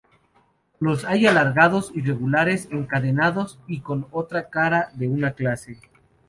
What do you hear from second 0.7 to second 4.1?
Los hay alargados, irregulares, encadenados y con